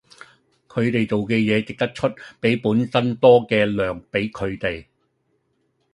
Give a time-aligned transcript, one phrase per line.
[0.67, 4.87] 佢地做既野值得岀比本身多既糧比佢地